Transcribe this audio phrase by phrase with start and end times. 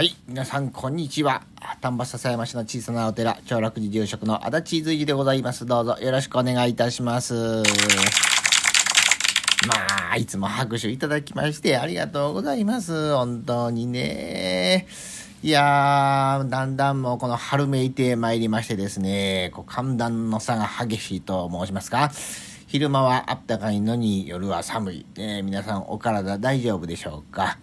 [0.00, 0.16] はい。
[0.26, 1.42] 皆さん、こんにちは。
[1.82, 5.66] 丹波篠山市の小さなお寺、長楽寺住職の足立随寺でございます。
[5.66, 7.34] どうぞよろしくお願いいたします。
[7.34, 7.62] ま
[10.12, 13.12] あ、いつも拍手いただきましてありがとうございます。
[13.14, 14.86] 本当にね。
[15.42, 22.10] いやー、だんだんもうこの春めいてまいりましてですね、こう寒暖の差が激しいと申しますか。
[22.68, 25.06] 昼間はあったかいのに夜は寒い。
[25.18, 27.58] ね、皆さんお体大丈夫でしょうか。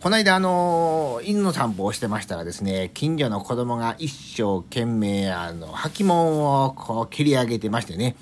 [0.00, 8.14] この間、あの、犬の散歩をしてましたらですね、近所の子供が一生懸命、あの、履物をこう切り上げてましてね、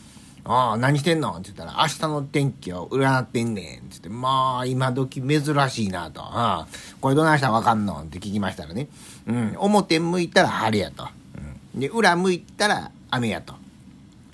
[0.45, 1.33] ああ、何してんの？
[1.33, 3.65] って言ったら、明日の天気を占ってんねん。
[3.65, 6.23] って言って、まあ、今時珍しいなと。
[6.23, 6.67] ああ、
[7.03, 8.01] これどないしたらわかんの？
[8.01, 8.89] って聞きましたらね、
[9.27, 11.07] うん、表向いたら晴れやと。
[11.75, 13.53] うん、で、裏向いたら雨やと。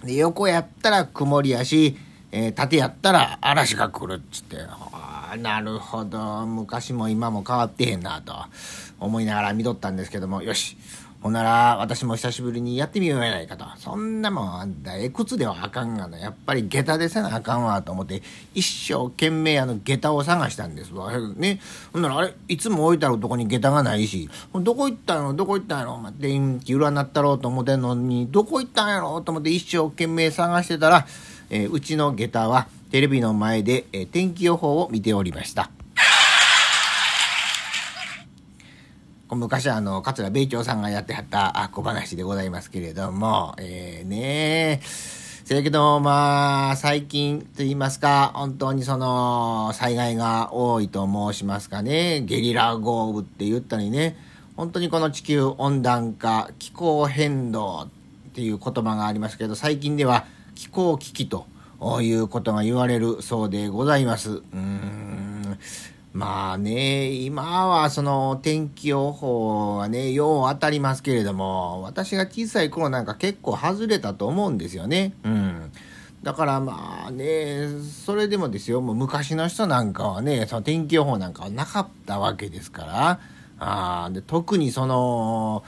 [0.04, 1.96] で、横やったら曇りやし、
[2.30, 4.58] えー、縦やったら嵐が来るっつって、
[5.36, 6.46] なるほど。
[6.46, 8.34] 昔も今も変わってへんなと
[9.00, 10.42] 思いながら見とったんですけども。
[10.42, 10.76] よし。
[11.20, 13.64] ほんなら私も久しぶりにやってみようやないかと。
[13.76, 16.18] そんなもんあんたえ靴ではあかんがな。
[16.18, 18.22] やっぱり下駄でせなあかんわと思って
[18.54, 21.12] 一生懸命あの下駄を探したんですわ。
[21.36, 21.60] ね。
[21.92, 24.28] ほんならあれいつも置いてあるとこに下駄がないし。
[24.52, 25.32] どこ行ったんやろ？
[25.32, 26.00] どこ行ったんやろ？
[26.18, 29.20] 電気占ったろうと思ってんのにどこ行ったんやろ？
[29.20, 31.06] と思って一生懸命探してたら、
[31.50, 35.70] えー、うちの下駄はテレビの前で、え天気予報を見ておりました。
[39.30, 54.18] 昔あの、桂米朝さんがやってはった小話でございますけれども、えー、ねせやけど、まあ、最近と言いますか、本当にその、災害が多いと申しますかね、ゲリラ豪雨って言ったりね、
[54.54, 61.46] 本当にこの地球温暖化、気候変動っていう言葉がありますけど、最近では気候危機と
[62.02, 64.30] いうことが言われるそうでございます。
[64.30, 65.58] うーん
[66.12, 75.14] まあね、今はその天気予報はね、よう当たりますけれども、私が小さい頃なんか結構外れたと思うんですよね。
[75.24, 75.72] うん。
[76.22, 77.66] だからまあね、
[78.04, 83.20] それでもですよ、もう昔の人なんかはね、その天気予報なんかはなかったわけですから、
[83.58, 85.64] あで特にその、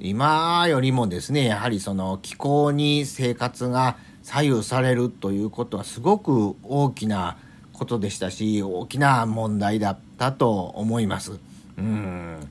[0.00, 7.36] 今よりもですね、やはりその気候に生活が左右されるということはすごく大きな
[7.74, 11.38] ことでしたし大きな問題だったと思います。
[11.76, 12.46] うんや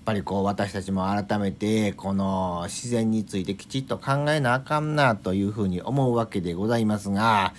[0.00, 7.54] っぱりこう私たちも改めてこの自然についてきちっと考えなあかんなというふうに思うわけでございますが、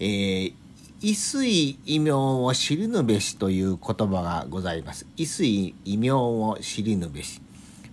[0.00, 0.54] えー、
[1.00, 5.06] 異水異名を知りぬべしという言葉がございます。
[5.16, 7.40] 異水異名を知りぬべし。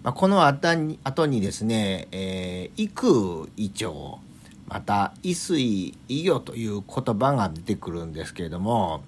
[0.01, 4.19] まあ、この後に後にですね、えー、異空異長
[4.69, 9.01] また異水異魚という言葉が出てくるんですけれども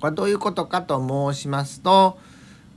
[0.00, 2.18] これどういうことかと申しますと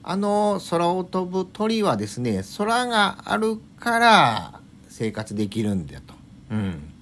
[0.03, 6.13] あの空を飛ぶ鳥はですね空があるから生活できるんだと。
[6.51, 6.93] うん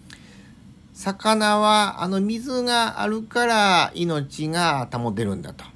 [0.95, 5.65] 魚はあの水があるから命が保てるんだと。
[5.65, 5.69] うん、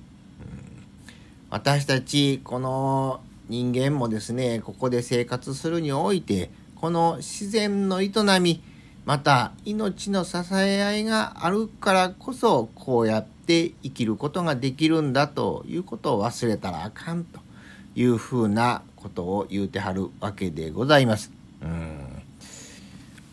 [1.49, 3.19] 私たちこの
[3.49, 8.11] 人間もですねここで生活するにおいてこの自然の営
[8.41, 8.63] み
[9.09, 17.39] また命の支え合いがあるからこそこうやって生きることができるんだということを忘れたらあかんと
[17.95, 21.31] いうふうなことを言うてはるわけでございます。
[21.63, 22.21] うん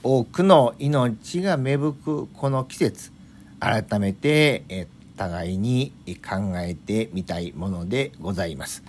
[0.03, 3.13] 多くの命が芽吹くこの季節
[3.61, 4.87] 改めてえ
[5.19, 5.93] 互いに
[6.27, 8.83] 考えてみたいものでございます。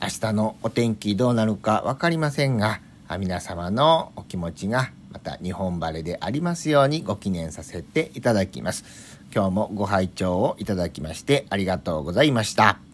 [0.00, 2.80] 明日のお天気どうなるか分かりませんが
[3.18, 8.84] 皆様のお気持ちがまた日本晴れでありますようにご記念させていただきます。
[9.32, 12.93] 今日もご拝聴をいただきましてありがとうございました。